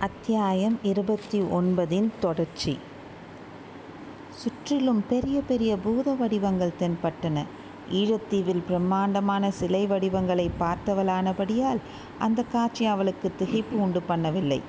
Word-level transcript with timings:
அத்தியாயம் 0.00 0.78
இருபத்தி 0.82 1.40
ஒன்பதின் 1.40 2.10
தொடர்ச்சி. 2.20 2.78
சுற்றிலும் 4.30 5.04
பெரிய 5.08 5.40
பெரிய 5.40 5.76
பூத 5.76 6.12
வடிவங்கள் 6.12 6.72
தென்பட்டன. 6.80 7.44
ஈழத்தீவில் 7.92 8.62
பிரம்மாண்டமான 8.66 9.50
சிலை 9.50 9.86
வடிவங்களை 9.86 10.50
பார்த்தவளானபடியால் 10.60 11.80
அந்த 12.18 12.42
காட்சி 12.42 12.84
அவளுக்கு 12.84 13.32
திகைப்பு 13.38 13.72
உண்டு 13.72 14.02
பண்ணவில்லை. 14.08 14.60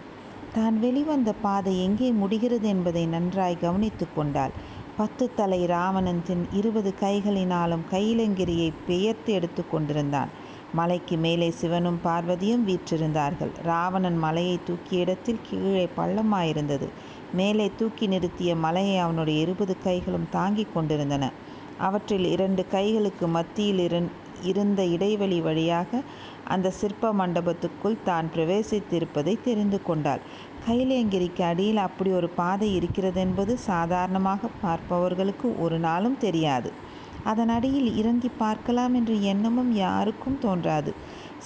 தான் 0.53 0.79
வெளிவந்த 0.79 1.33
பாதை 1.33 1.83
எங்கே 1.83 2.11
முடிகிறது 2.11 2.67
என்பதை 2.67 3.05
நன்றாய் 3.05 3.61
கவனித்து 3.61 4.07
கொண்டாள். 4.15 4.51
பத்து 4.97 5.31
தலை 5.35 5.65
ராவணன் 5.65 6.21
தன் 6.27 6.47
இருபது 6.53 6.93
கைகளினாலும் 6.99 7.87
கையிலங்கிரியை 7.91 8.73
பெயர்த்து 8.87 9.33
எடுத்து 9.33 9.69
கொண்டிருந்தான். 9.69 10.36
மலைக்கு 10.73 11.17
மேலே 11.17 11.51
சிவனும் 11.51 11.99
பார்வதியும் 12.03 12.65
வீற்றிருந்தார்கள். 12.67 13.51
ராவணன் 13.63 14.17
மலையை 14.17 14.59
தூக்கிய 14.65 15.01
இடத்தில் 15.01 15.45
கீழே 15.49 15.89
பள்ளமாயிருந்தது. 15.97 16.87
மேலே 17.33 17.71
தூக்கி 17.77 18.07
நிறுத்திய 18.07 18.55
மலையை 18.55 18.97
அவனுடைய 18.97 19.39
இருபது 19.39 19.75
கைகளும் 19.83 20.29
தாங்கிக் 20.29 20.73
கொண்டிருந்தன. 20.73 21.31
அவற்றில் 21.77 22.25
இரண்டு 22.25 22.65
கைகளுக்கு 22.71 23.27
மத்தியில் 23.27 24.09
இருந்த 24.43 24.85
இடைவெளி 24.85 25.41
வழியாக 25.41 26.01
அந்த 26.43 26.69
சிற்ப 26.69 27.13
மண்டபத்துக்குள் 27.13 28.03
தான் 28.03 28.27
பிரவேசித்திருப்பதை 28.35 29.41
தெரிந்து 29.43 29.83
கொண்டாள். 29.83 30.19
கைலேங்கிரிக்கு 30.67 31.41
அடியில் 31.41 31.77
அப்படி 31.77 32.11
ஒரு 32.11 32.29
பாதை 32.29 32.79
இருக்கிறதென்பது 32.79 33.53
சாதாரணமாக 33.53 34.49
பார்ப்பவர்களுக்கு 34.61 35.59
ஒரு 35.59 35.79
நாளும் 35.79 36.17
தெரியாது. 36.17 36.71
அதன் 37.31 37.51
அடியில் 37.55 37.89
இறங்கி 37.95 38.29
பார்க்கலாம் 38.37 38.93
என்ற 38.93 39.13
எண்ணமும் 39.31 39.71
யாருக்கும் 39.75 40.37
தோன்றாது. 40.39 40.91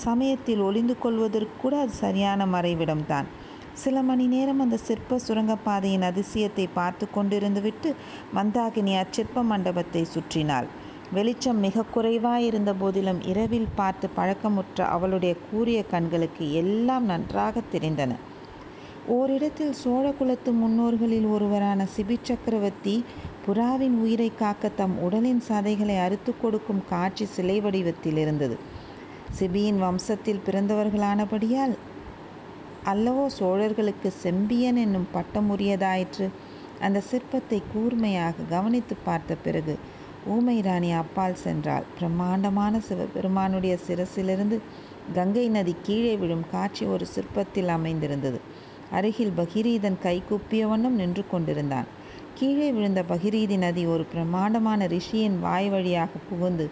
சமயத்தில் 0.03 0.61
ஒளிந்து 0.61 0.95
கொள்வதற்கு 0.97 1.55
கூட 1.61 1.73
அது 1.79 1.93
சரியான 2.03 2.45
மறைவிடம்தான். 2.45 3.29
சில 3.73 3.97
மணி 4.01 4.25
நேரம் 4.27 4.59
அந்த 4.59 4.77
சிற்ப 4.87 5.19
சுரங்கப்பாதையின் 5.27 6.07
அதிசயத்தை 6.09 6.65
பார்த்து 6.73 7.05
கொண்டிருந்துவிட்டு 7.15 7.89
மந்தாகினி 8.35 8.95
அச்சிற்ப 8.95 9.43
மண்டபத்தை 9.43 10.03
சுற்றினாள். 10.13 10.67
வெளிச்சம் 11.11 11.59
மிக 11.59 11.85
குறைவாயிருந்த 11.93 12.71
போதிலும் 12.73 13.21
இரவில் 13.31 13.71
பார்த்து 13.75 14.07
பழக்கமுற்ற 14.17 14.81
அவளுடைய 14.95 15.33
கூரிய 15.47 15.79
கண்களுக்கு 15.93 16.45
எல்லாம் 16.53 17.05
நன்றாக 17.05 17.63
தெரிந்தன. 17.73 18.11
ஓரிடத்தில் 19.09 19.71
சோழ 19.71 20.11
குலத்து 20.11 20.51
முன்னோர்களில் 20.51 21.25
ஒருவரான 21.25 21.87
சிபி 21.95 22.17
சக்கரவர்த்தி 22.23 23.03
புறாவின் 23.45 23.95
உயிரை 23.99 24.31
காக்க 24.35 24.69
தம் 24.69 24.99
உடலின் 24.99 25.41
சதைகளை 25.47 25.95
அறுத்து 25.99 26.33
கொடுக்கும் 26.41 26.83
காட்சி 26.89 27.25
சிலை 27.25 27.61
வடிவத்தில் 27.61 28.17
இருந்தது 28.17 28.57
சிபியின் 29.39 29.79
வம்சத்தில் 29.83 30.43
பிறந்தவர்களானபடியால் 30.45 31.75
அல்லவோ 32.85 33.25
சோழர்களுக்கு 33.39 34.07
செம்பியன் 34.07 34.75
என்னும் 34.75 35.07
பட்டம் 35.11 35.49
உரியதாயிற்று. 35.55 36.29
அந்த 36.79 37.03
சிற்பத்தை 37.11 37.61
கூர்மையாக 37.73 38.45
கவனித்து 38.49 38.95
பார்த்த 39.03 39.35
பிறகு 39.35 39.77
ஊமை 40.27 40.61
ராணி 40.61 40.91
அப்பால் 40.91 41.41
சென்றாள். 41.43 41.85
பிரம்மாண்டமான 41.97 42.79
சிவபெருமானுடைய 42.79 43.77
சிரசிலிருந்து 43.87 44.59
கங்கை 45.13 45.49
நதி 45.49 45.75
கீழே 45.83 46.15
விழும் 46.15 46.45
காட்சி 46.51 46.85
ஒரு 46.85 47.05
சிற்பத்தில் 47.15 47.67
அமைந்திருந்தது. 47.67 48.50
அருகில் 48.91 49.33
பகிரீதன் 49.37 49.97
கைகூப்பியவனும் 50.03 50.97
நின்று 51.01 51.23
கொண்டிருந்தான். 51.31 51.85
கீழே 52.35 52.71
விழுந்த 52.71 53.03
பகிரீதி 53.09 53.57
நதி 53.57 53.85
ஒரு 53.85 54.03
பிரமாண்டமான 54.03 54.87
ரிஷியின் 54.87 55.39
வாய் 55.39 55.69
வழியாக 55.69 56.09
புகுந்து 56.29 56.69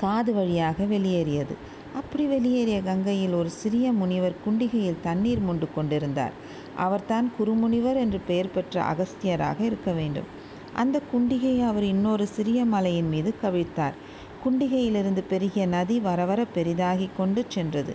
காது 0.00 0.32
வழியாக 0.34 0.84
வெளியேறியது. 0.84 1.54
அப்படி 1.94 2.24
வெளியேறிய 2.24 2.82
கங்கையில் 2.82 3.34
ஒரு 3.34 3.50
சிறிய 3.50 3.92
முனிவர் 3.92 4.36
குண்டிகையில் 4.46 5.00
தண்ணீர் 5.02 5.42
முண்டு 5.48 5.66
கொண்டிருந்தார். 5.74 6.32
அவர்தான் 6.76 7.32
குருமுனிவர் 7.38 7.96
என்று 7.96 8.20
பெயர் 8.26 8.54
பெற்ற 8.54 8.82
அகஸ்தியராக 8.82 9.60
இருக்க 9.60 9.92
வேண்டும். 9.92 10.28
அந்த 10.74 11.00
குண்டிகையை 11.12 11.66
அவர் 11.66 11.82
இன்னொரு 11.82 12.26
சிறிய 12.26 12.64
மலையின் 12.64 13.08
மீது 13.08 13.34
கவிழ்த்தார். 13.42 13.96
குண்டிகையிலிருந்து 14.44 15.22
பெருகிய 15.28 15.66
நதி 15.66 15.98
வரவர 16.00 16.44
பெரிதாகி 16.44 17.08
கொண்டு 17.16 17.44
சென்றது. 17.48 17.94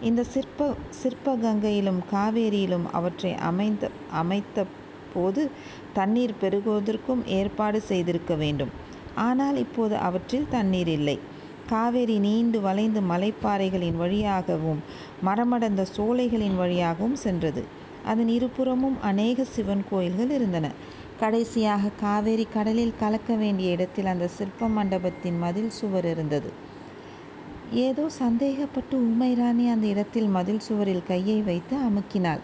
இந்த 0.00 0.22
சிற்ப 0.24 0.66
சிற்பகங்கையிலும் 1.00 1.98
காவேரியிலும் 2.12 2.86
அவற்றை 2.92 3.32
அமைந்த 3.48 3.90
அமைத்த 4.10 4.64
போது 5.14 5.42
தண்ணீர் 5.92 6.34
பெருகுவதற்கும் 6.40 7.22
ஏற்பாடு 7.38 7.80
செய்திருக்க 7.80 8.34
வேண்டும். 8.34 8.72
ஆனால் 9.20 9.56
இப்போது 9.56 9.96
அவற்றில் 9.98 10.48
தண்ணீர் 10.48 10.88
இல்லை. 10.88 11.16
காவேரி 11.66 12.16
நீண்டு 12.18 12.60
வளைந்து 12.60 13.00
மலைப்பாறைகளின் 13.00 13.96
வழியாகவும் 13.96 14.80
மரமடந்த 15.24 15.82
சோலைகளின் 15.96 16.56
வழியாகவும் 16.56 17.16
சென்றது. 17.16 17.62
அதன் 18.04 18.28
இருபுறமும் 18.28 18.96
அநேக 19.00 19.44
சிவன் 19.54 19.84
கோயில்கள் 19.90 20.30
இருந்தன. 20.30 20.66
கடைசியாக 21.20 21.92
காவேரி 22.00 22.46
கடலில் 22.52 22.98
கலக்க 22.98 23.34
வேண்டிய 23.34 23.70
இடத்தில் 23.70 24.06
அந்த 24.06 24.28
சிற்ப 24.28 24.68
மண்டபத்தின் 24.68 25.38
மதில் 25.38 25.70
சுவர் 25.70 26.04
இருந்தது. 26.04 26.50
ஏதோ 27.78 28.08
சந்தேகப்பட்டு 28.18 28.96
உமைராணி 28.96 29.64
அந்த 29.70 29.86
இடத்தில் 29.86 30.28
மதில் 30.28 30.58
சுவரில் 30.58 31.04
கையை 31.06 31.42
வைத்து 31.42 31.76
அமுக்கினாள். 31.76 32.40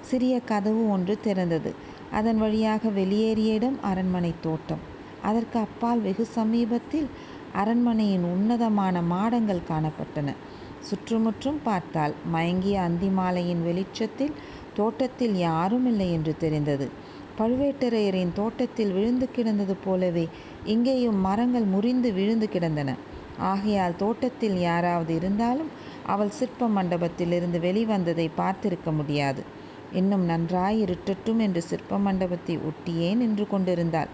சிறிய 0.00 0.40
கதவு 0.40 0.90
ஒன்று 0.90 1.18
திறந்தது. 1.24 1.74
அதன் 2.10 2.36
வழியாக 2.36 2.88
வெளியேறிய 2.88 3.54
இடம் 3.54 3.76
அரண்மனை 3.82 4.34
தோட்டம். 4.40 4.80
அதற்கு 5.22 5.58
அப்பால் 5.58 6.00
வெகு 6.00 6.24
சமீபத்தில் 6.24 7.08
அரண்மனையின் 7.52 8.24
உன்னதமான 8.24 9.02
மாடங்கள் 9.02 9.68
காணப்பட்டன. 9.68 10.34
சுற்றுமுற்றும் 10.80 11.60
பார்த்தால் 11.62 12.14
மயங்கிய 12.26 12.80
அந்தி 12.80 13.08
மாலையின் 13.08 13.62
வெளிச்சத்தில் 13.62 14.34
தோட்டத்தில் 14.74 15.36
யாரும் 15.36 15.86
இல்லை 15.86 16.12
என்று 16.12 16.36
தெரிந்தது. 16.36 16.90
பழுவேட்டரையரின் 17.38 18.32
தோட்டத்தில் 18.32 18.92
விழுந்து 18.92 19.28
கிடந்தது 19.32 19.76
போலவே 19.76 20.28
இங்கேயும் 20.64 21.20
மரங்கள் 21.20 21.64
முறிந்து 21.64 22.12
விழுந்து 22.12 22.48
கிடந்தன. 22.48 22.96
ஆகையால் 23.40 23.96
தோட்டத்தில் 23.96 24.58
யாராவது 24.60 25.14
இருந்தாலும் 25.14 25.70
அவள் 26.06 26.30
சிற்ப 26.30 26.68
மண்டபத்திலிருந்து 26.68 27.58
வெளிவந்ததை 27.60 28.30
பார்த்திருக்க 28.36 28.96
முடியாது. 28.96 29.42
இன்னும் 29.92 30.24
நன்றாய் 30.24 30.84
இருட்டட்டும் 30.84 31.36
என்று 31.36 31.62
சிற்ப 31.62 31.98
மண்டபத்தை 31.98 32.58
ஒட்டியே 32.58 33.16
நின்று 33.16 33.46
கொண்டிருந்தாள். 33.46 34.08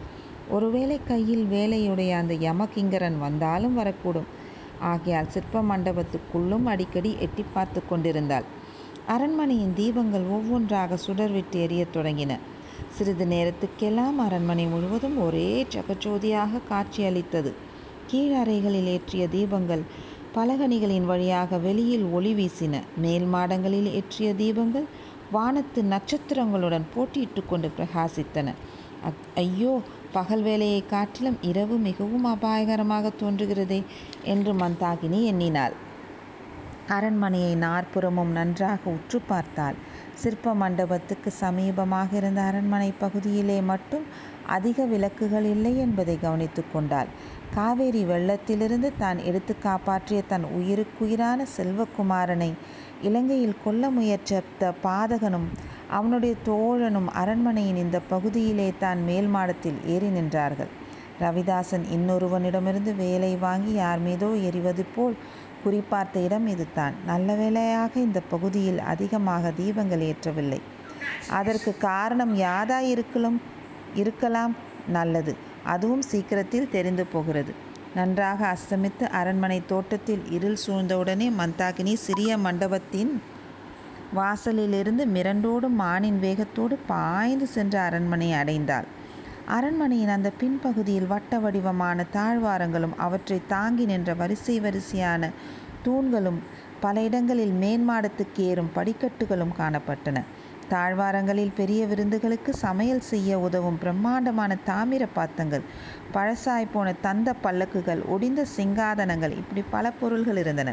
ஒருவேளை 0.49 1.01
கையில் 1.05 1.45
வேலையுடைய 1.45 2.11
அந்த 2.11 2.35
யமகிங்கரன் 2.35 3.19
வந்தாலும் 3.19 3.79
வரக்கூடும். 3.79 4.29
ஆகையால் 4.81 5.31
சிற்ப 5.31 5.63
மண்டபத்துக்குள்ளும் 5.63 6.65
அடிக்கடி 6.65 7.17
எட்டி 7.21 7.45
பார்த்து 7.53 7.83
கொண்டிருந்தாள். 7.89 8.45
அரண்மனையின் 9.07 9.75
தீபங்கள் 9.77 10.27
ஒவ்வொன்றாக 10.31 10.99
சுடர்விட்டு 11.07 11.53
எரியத் 11.53 11.95
தொடங்கின. 11.97 12.39
சிறிது 12.89 13.25
நேரத்துக்கெல்லாம் 13.25 14.19
அரண்மனை 14.19 14.67
முழுவதும் 14.67 15.19
ஒரே 15.21 15.67
ஜகஜோதியாக 15.75 16.61
காட்சியளித்தது. 16.69 17.66
கீழறைகளில் 18.11 18.89
ஏற்றிய 18.95 19.25
தீபங்கள் 19.35 19.85
பலகணிகளின் 20.37 21.07
வழியாக 21.11 21.59
வெளியில் 21.67 22.07
ஒளி 22.17 22.33
வீசின. 22.39 22.75
மேல் 23.05 23.27
மாடங்களில் 23.35 23.89
ஏற்றிய 23.99 24.31
தீபங்கள் 24.41 24.87
வானத்து 25.37 25.81
நட்சத்திரங்களுடன் 25.93 26.87
போட்டியிட்டு 26.95 27.43
கொண்டு 27.47 27.69
பிரகாசித்தன. 27.77 28.49
ஐயோ 29.43 29.73
பகல் 30.13 30.45
வேலையை 30.49 30.83
காட்டிலும் 30.93 31.39
இரவு 31.51 31.77
மிகவும் 31.89 32.29
அபாயகரமாக 32.35 33.11
தோன்றுகிறதே 33.23 33.81
என்று 34.35 34.53
மந்தாகினி 34.63 35.21
எண்ணினாள். 35.33 35.75
அரண்மனையை 36.97 37.53
நாற்புறமும் 37.65 38.33
நன்றாக 38.39 38.83
உற்று 38.97 39.19
பார்த்தாள். 39.31 39.77
சிற்ப 40.23 40.53
மண்டபத்துக்கு 40.55 41.31
சமீபமாக 41.41 42.11
இருந்த 42.21 42.41
அரண்மனை 42.51 42.91
பகுதியிலே 43.01 43.59
மட்டும் 43.71 44.05
அதிக 44.57 44.85
விளக்குகள் 44.93 45.47
இல்லை 45.55 45.73
என்பதை 45.85 46.17
கவனித்து 46.21 46.63
கொண்டாள். 46.75 47.11
காவேரி 47.55 48.05
வெள்ளத்திலிருந்து 48.05 48.93
தான் 48.99 49.19
எடுத்து 49.19 49.59
காப்பாற்றிய 49.59 50.23
தன் 50.23 50.45
உயிருக்குயிரான 50.45 51.47
செல்வகுமாரனை 51.57 52.55
இலங்கையில் 53.03 53.63
கொல்ல 53.65 53.91
முயற்சித்த 53.91 54.73
பாதகனும் 54.83 55.49
அவனுடைய 55.91 56.35
தோழனும் 56.47 57.07
அரண்மனையின் 57.07 57.77
இந்த 57.77 58.01
பகுதியிலே 58.01 58.73
தான் 58.79 59.03
மேல் 59.03 59.27
மாடத்தில் 59.27 59.79
ஏறி 59.87 60.07
நின்றார்கள். 60.07 60.69
ரவிதாசன் 61.21 61.85
இன்னொருவனிடமிருந்து 61.91 62.97
வேலை 62.97 63.37
வாங்கி 63.37 63.73
யார் 63.73 63.99
மீதோ 63.99 64.29
எறிவது 64.29 64.85
போல் 64.85 65.17
குறிப்பார்த்த 65.65 66.23
இடம் 66.23 66.47
இதுதான். 66.47 66.95
நல்ல 67.07 67.35
வேலையாக 67.35 68.01
இந்த 68.01 68.21
பகுதியில் 68.21 68.79
அதிகமாக 68.79 69.51
தீபங்கள் 69.51 70.01
ஏற்றவில்லை. 70.01 70.61
அதற்கு 71.31 71.79
காரணம் 71.79 72.37
யாதாயிருக்கலாம்? 72.37 73.39
இருக்கலாம். 73.95 74.57
நல்லது. 74.89 75.46
அதுவும் 75.67 76.03
சீக்கிரத்தில் 76.03 76.69
தெரிந்து 76.71 77.05
போகிறது. 77.07 77.53
நன்றாக 77.95 78.41
அஸ்தமித்து 78.47 79.05
அரண்மனை 79.11 79.63
தோட்டத்தில் 79.67 80.25
இருள் 80.31 80.59
சூழ்ந்தவுடனே 80.67 81.29
மந்தாகினி 81.41 81.95
சிறிய 81.95 82.39
மண்டபத்தின் 82.39 83.13
வாசலிலிருந்து 84.15 85.05
மிரண்டோடும் 85.15 85.77
மானின் 85.79 86.19
வேகத்தோடு 86.19 86.77
பாய்ந்து 86.87 87.47
சென்று 87.47 87.79
அரண்மனையை 87.79 88.37
அடைந்தாள். 88.41 88.87
அரண்மனையின் 89.47 90.09
அந்த 90.09 90.33
பின்பகுதியில் 90.41 91.07
வட்ட 91.07 91.39
வடிவமான 91.39 92.05
தாழ்வாரங்களும் 92.13 92.95
அவற்றை 92.97 93.39
தாங்கி 93.49 93.85
நின்ற 93.85 94.15
வரிசை 94.15 94.61
வரிசையான 94.61 95.31
தூண்களும் 95.85 96.41
பல 96.81 97.03
இடங்களில் 97.03 97.55
மேன்மாடத்துக்கு 97.63 98.41
ஏறும் 98.51 98.75
படிக்கட்டுகளும் 98.75 99.55
காணப்பட்டன. 99.59 100.19
தாழ்வாரங்களில் 100.71 101.53
பெரிய 101.55 101.87
விருந்துகளுக்கு 101.87 102.53
சமையல் 102.55 103.03
செய்ய 103.11 103.39
உதவும் 103.39 103.79
பிரம்மாண்டமான 103.79 104.57
தாமிர 104.67 105.05
பாத்தங்கள் 105.15 105.65
பழசாய் 106.13 106.73
போன 106.73 106.95
தந்த 107.01 107.35
பல்லக்குகள் 107.45 108.03
ஒடிந்த 108.15 108.45
சிங்காதனங்கள் 108.57 109.37
இப்படி 109.37 109.65
பல 109.71 109.91
பொருள்கள் 109.91 110.37
இருந்தன. 110.37 110.73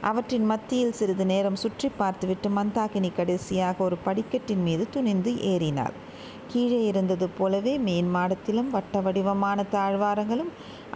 அவற்றின் 0.00 0.44
மத்தியில் 0.44 0.96
சிறிது 0.98 1.26
நேரம் 1.26 1.56
சுற்றி 1.56 1.88
பார்த்துவிட்டு 1.96 2.50
மந்தாகினி 2.50 3.10
கடைசியாக 3.14 3.84
ஒரு 3.84 3.98
படிக்கட்டின் 4.06 4.62
மீது 4.62 4.86
துணிந்து 4.90 5.32
ஏறினாள். 5.52 5.96
கீழே 6.52 6.80
இருந்தது 6.84 7.26
போலவே 7.38 7.74
மேன் 7.86 8.08
மாடத்திலும் 8.14 8.70
வட்ட 8.70 9.00
வடிவமான 9.00 9.64
தாழ்வாரங்களும் 9.74 10.50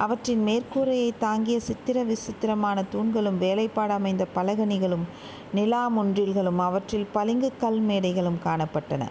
அவற்றின் 0.05 0.43
மேற்கூரையை 0.49 1.11
தாங்கிய 1.19 1.58
சித்திர 1.61 2.03
விசித்திரமான 2.05 2.85
தூண்களும் 2.94 3.38
வேலைப்பாடு 3.44 3.94
அமைந்த 3.99 4.26
பலகணிகளும் 4.35 5.06
நிலா 5.58 5.85
முன்றில்களும் 5.88 6.61
அவற்றில் 6.67 7.12
பளிங்கு 7.12 7.50
கல் 7.62 7.81
மேடைகளும் 7.81 8.43
காணப்பட்டன. 8.44 9.05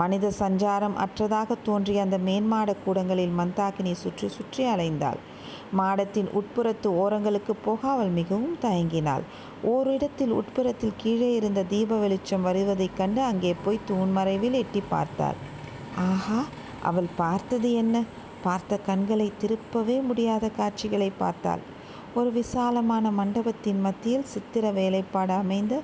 மனித 0.00 0.26
சஞ்சாரம் 0.38 0.96
அற்றதாக 1.04 1.56
தோன்றிய 1.64 2.04
அந்த 2.04 2.18
மேன்மாட 2.28 2.70
கூடங்களில் 2.84 3.34
மந்தாகினி 3.40 3.92
சுற்றி 4.02 4.28
சுற்றி 4.28 4.62
அலைந்தாள். 4.64 5.20
மாடத்தின் 5.78 6.28
உட்புறத்து 6.38 6.88
ஓரங்களுக்கு 7.02 7.52
போக 7.64 7.80
அவள் 7.90 8.12
மிகவும் 8.20 8.56
தயங்கினாள். 8.62 9.24
ஓரிடத்தில் 9.74 10.32
உட்புறத்தில் 10.32 10.98
கீழே 11.02 11.30
இருந்த 11.34 11.68
தீப 11.72 11.98
வெளிச்சம் 11.98 12.46
வருவதைக் 12.48 12.96
கண்டு 12.96 13.22
அங்கே 13.22 13.54
போய் 13.64 13.86
தூண்மறைவில் 13.90 14.60
எட்டி 14.62 14.82
பார்த்தாள். 14.88 15.38
ஆஹா 16.00 16.44
அவள் 16.82 17.08
பார்த்தது 17.16 17.72
என்ன? 17.72 18.04
பார்த்த 18.42 18.78
கண்களை 18.78 19.32
திருப்பவே 19.40 20.02
முடியாத 20.02 20.48
காட்சிகளை 20.48 21.12
பார்த்தாள். 21.18 21.60
ஒரு 22.14 22.32
விசாலமான 22.32 23.10
மண்டபத்தின் 23.10 23.80
மத்தியில் 23.80 24.24
சித்திர 24.24 24.70
வேலைப்பாடு 24.70 25.32
அமைந்த 25.32 25.80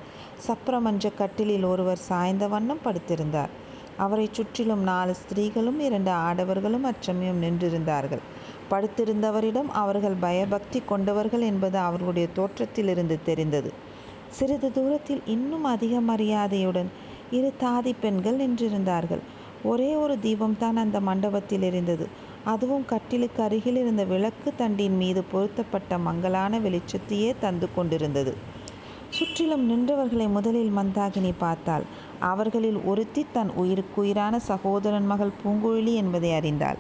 சப்ரமஞ்ச 0.47 1.15
கட்டிலில் 1.15 1.65
ஒருவர் 1.65 1.97
சாய்ந்த 1.97 2.49
வண்ணம் 2.49 2.85
படுத்திருந்தார். 2.85 3.53
அவரை 3.97 4.29
சுற்றிலும் 4.33 4.83
நாலு 4.83 5.15
ஸ்திரீகளும் 5.15 5.79
இரண்டு 5.79 6.11
ஆடவர்களும் 6.11 6.85
அச்சமயம் 6.85 7.43
நின்றிருந்தார்கள். 7.43 8.23
படுத்திருந்தவரிடம் 8.71 9.71
அவர்கள் 9.73 10.15
பயபக்தி 10.21 10.81
கொண்டவர்கள் 10.81 11.41
என்பது 11.41 11.79
அவர்களுடைய 11.79 12.29
தோற்றத்திலிருந்து 12.35 13.19
தெரிந்தது. 13.25 13.73
சிறிது 14.29 14.73
தூரத்தில் 14.73 15.23
இன்னும் 15.27 15.65
அதிக 15.65 16.01
மரியாதையுடன் 16.01 16.91
இரு 17.31 17.53
தாதி 17.61 17.95
பெண்கள் 18.01 18.37
நின்றிருந்தார்கள். 18.37 19.23
ஒரே 19.63 19.95
ஒரு 19.95 20.19
தீபம்தான் 20.23 20.77
அந்த 20.77 21.01
மண்டபத்தில் 21.01 21.63
இருந்தது. 21.63 22.09
அதுவும் 22.45 22.85
கட்டிலுக்கு 22.85 23.43
அருகில் 23.43 23.77
இருந்த 23.77 24.05
விளக்கு 24.05 24.53
தண்டின் 24.59 24.97
மீது 24.97 25.23
பொருத்தப்பட்ட 25.23 25.99
மங்கலான 25.99 26.61
வெளிச்சத்தையே 26.61 27.35
தந்து 27.41 27.69
கொண்டிருந்தது. 27.75 28.37
சுற்றிலும் 29.11 29.71
நின்றவர்களை 29.71 30.29
முதலில் 30.29 30.73
மந்தாகினி 30.77 31.33
பார்த்தாள். 31.39 31.85
அவர்களில் 32.19 32.83
ஒருத்தி 32.85 33.27
தன் 33.33 33.51
உயிருக்குயிரான 33.51 34.39
சகோதரன் 34.39 35.07
மகள் 35.07 35.39
பூங்குழலி 35.45 35.95
என்பதை 35.95 36.33
அறிந்தாள். 36.33 36.77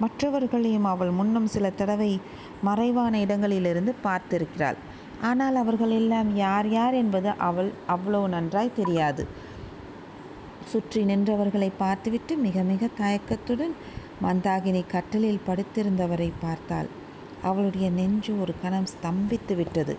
மற்றவர்களையும் 0.00 0.84
அவள் 0.84 1.10
முன்னும் 1.10 1.46
சில 1.46 1.70
தடவை 1.70 2.20
மறைவான 2.62 3.20
இடங்களிலிருந்து 3.20 3.94
பார்த்திருக்கிறாள். 4.04 4.76
ஆனால் 5.22 5.54
அவர்கள் 5.54 5.90
எல்லாம் 5.90 6.36
யார் 6.36 6.68
யார் 6.68 6.94
என்பது 6.94 7.30
அவள் 7.38 7.72
அவ்வளவு 7.86 8.28
நன்றாய் 8.28 8.76
தெரியாது. 8.76 9.26
சுற்றி 10.72 11.00
நின்றவர்களை 11.04 11.70
பார்த்துவிட்டு 11.78 12.32
மிக 12.36 12.62
மிக 12.62 12.88
தயக்கத்துடன் 12.98 13.74
மந்தாகினி 14.24 14.82
கட்டலில் 14.86 15.44
படுத்திருந்தவரை 15.46 16.30
பார்த்தாள். 16.40 16.88
அவளுடைய 17.42 17.86
நெஞ்சு 17.90 18.32
ஒரு 18.42 18.52
கணம் 18.62 18.90
ஸ்தம்பித்து 18.92 19.54
விட்டது. 19.56 19.94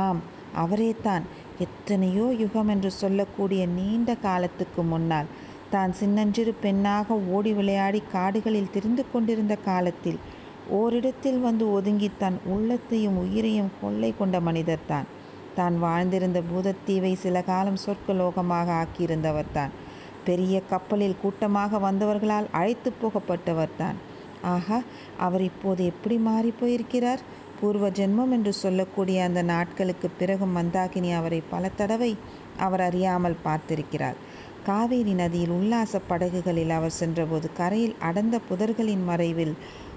ஆம் 0.00 0.20
அவரேதான். 0.62 1.24
எத்தனையோ 1.58 2.26
யுகம் 2.42 2.70
என்று 2.74 2.90
சொல்லக்கூடிய 3.00 3.62
நீண்ட 3.78 4.10
காலத்துக்கு 4.26 4.82
முன்னால் 4.82 5.30
தான் 5.70 5.92
சின்னஞ்சிறு 5.92 6.52
பெண்ணாக 6.64 7.16
ஓடி 7.36 7.52
விளையாடி 7.52 8.00
காடுகளில் 8.14 8.72
திரிந்து 8.74 9.04
கொண்டிருந்த 9.12 9.54
காலத்தில் 9.68 10.18
ஓரிடத்தில் 10.78 11.40
வந்து 11.40 11.64
ஒதுங்கி 11.70 12.08
தன் 12.18 12.38
உள்ளத்தையும் 12.54 13.16
உயிரையும் 13.24 13.72
கொள்ளை 13.80 14.10
கொண்ட 14.12 14.36
மனிதர்தான். 14.40 15.08
தான் 15.54 15.76
வாழ்ந்திருந்த 15.84 16.40
பூதத்தீவை 16.50 17.12
சில 17.24 17.36
காலம் 17.42 17.80
சொர்க்கலோகமாக 17.84 18.68
ஆக்கியிருந்தவர்தான் 18.82 19.72
பெரிய 20.24 20.54
கப்பலில் 20.70 21.20
கூட்டமாக 21.22 21.78
வந்தவர்களால் 21.78 22.48
அழைத்து 22.52 22.90
போகப்பட்டவர்தான் 23.02 23.98
ஆகா 24.44 24.78
அவர் 25.18 25.42
இப்போது 25.42 25.82
எப்படி 25.84 26.16
மாறி 26.18 26.50
போயிருக்கிறார்? 26.60 27.22
பூர்வ 27.60 27.88
ஜென்மம் 27.90 28.32
என்று 28.32 28.52
சொல்லக்கூடிய 28.52 29.18
அந்த 29.24 29.40
நாட்களுக்கு 29.42 30.08
பிறகு 30.18 30.46
மந்தாகினி 30.46 31.10
அவரை 31.14 31.40
பல 31.50 31.70
தடவை 31.76 32.12
அவர் 32.58 32.80
அறியாமல் 32.80 33.42
பார்த்திருக்கிறார். 33.44 34.18
காவேரி 34.66 35.14
நதியில் 35.14 35.50
உல்லாச 35.50 36.00
படகுகளில் 36.08 36.70
அவர் 36.70 36.98
சென்றபோது 36.98 37.46
கரையில் 37.56 37.96
அடர்ந்த 38.00 38.36
புதர்களின் 38.48 39.04
மறைவில் 39.04 39.54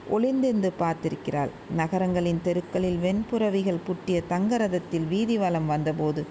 ஒளிந்திருந்து 0.09 0.69
பார்த்திருக்கிறாள் 0.79 1.51
நகரங்களின் 1.77 2.41
தெருக்களில் 2.43 2.97
வெண்புறவிகள் 2.97 3.85
புட்டிய 3.87 4.17
தங்கரதத்தில் 4.27 5.07
வீதி 5.07 5.37
வலம் 5.37 5.67
வந்தபோது 5.67 6.21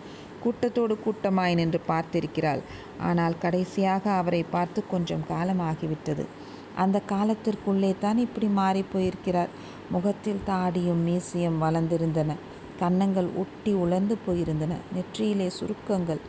கூட்டத்தோடு 0.44 0.94
கூட்டமாய் 1.04 1.58
நின்று 1.60 1.80
பார்த்திருக்கிறாள். 1.90 2.62
ஆனால் 3.10 3.36
கடைசியாக 3.44 4.04
அவரை 4.20 4.42
பார்த்து 4.54 4.82
கொஞ்சம் 4.94 5.26
காலம் 5.32 5.62
ஆகிவிட்டது 5.70 6.26
அந்த 6.82 6.98
காலத்திற்குள்ளே 7.10 7.90
தான் 8.04 8.18
இப்படி 8.26 8.46
மாறி 8.60 8.82
போயிருக்கிறார். 8.92 9.50
முகத்தில் 9.94 10.44
தாடியும் 10.46 11.02
மீசியும் 11.08 11.58
வளர்ந்திருந்தன. 11.64 12.32
கன்னங்கள் 12.80 13.28
ஒட்டி 13.42 13.72
உலர்ந்து 13.82 14.14
போயிருந்தன. 14.26 14.72
நெற்றியிலே 14.96 15.48
சுருக்கங்கள். 15.58 16.22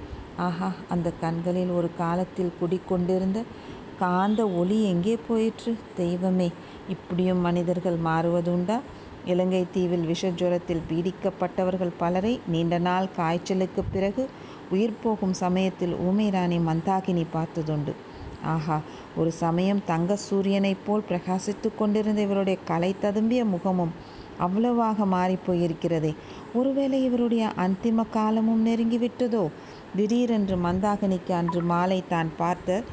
ஆஹா 0.48 0.70
அந்த 0.94 1.10
கண்களில் 1.22 1.72
ஒரு 1.80 1.90
காலத்தில் 2.02 2.58
குடிக்கொண்டிருந்த 2.60 3.42
காந்த 4.02 4.42
ஒளி 4.62 4.78
எங்கே 4.92 5.16
போயிற்று? 5.28 5.72
தெய்வமே 6.00 6.48
இப்படியும் 6.94 7.42
மனிதர்கள் 7.48 7.98
மாறுவதுண்டா? 8.08 8.78
இலங்கை 9.26 9.62
தீவில் 9.72 10.08
விஷஜுரத்தில் 10.08 10.84
பீடிக்கப்பட்டவர்கள் 10.90 11.94
பலரை 11.98 12.34
நீண்ட 12.48 12.78
நாள் 12.78 13.08
காய்ச்சலுக்கு 13.16 13.84
பிறகு 13.94 14.24
உயிர் 14.72 15.00
போகும் 15.04 15.34
சமயத்தில் 15.34 15.96
ஊமை 16.08 16.28
ராணி 16.30 16.58
மந்தாகினி 16.60 17.26
பார்த்ததுண்டு. 17.34 17.94
ஆஹா 18.44 18.78
ஒரு 19.16 19.32
சமயம் 19.32 19.82
தங்க 19.86 20.18
சூரியனைப் 20.30 20.84
போல் 20.86 21.08
பிரகாசித்து 21.10 21.70
கொண்டிருந்த 21.76 22.22
இவருடைய 22.22 22.58
கலை 22.66 22.92
ததும்பிய 23.02 23.44
முகமும் 23.46 23.94
அவ்வளவாக 24.38 25.06
மாறிப்போயிருக்கிறதே 25.06 26.12
ஒருவேளை 26.54 27.04
இவருடைய 27.04 27.44
அந்திம 27.58 28.06
காலமும் 28.10 28.66
நெருங்கிவிட்டதோ? 28.66 29.44
திடீரென்று 29.96 30.56
மந்தாகினிக்கு 30.58 31.32
அன்று 31.32 31.62
மாலை 31.62 32.04
தான் 32.10 32.32
பார்த்த 32.38 32.84